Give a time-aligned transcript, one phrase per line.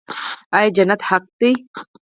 [0.57, 1.51] آیا جنت حق دی؟